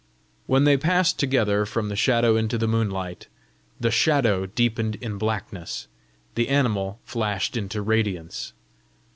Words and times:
When 0.47 0.63
they 0.63 0.77
passed 0.77 1.19
together 1.19 1.63
from 1.63 1.89
the 1.89 1.95
shadow 1.95 2.35
into 2.35 2.57
the 2.57 2.67
moonlight, 2.67 3.27
the 3.79 3.91
Shadow 3.91 4.47
deepened 4.47 4.95
in 4.95 5.19
blackness, 5.19 5.87
the 6.33 6.49
animal 6.49 6.97
flashed 7.05 7.55
into 7.55 7.83
radiance. 7.83 8.51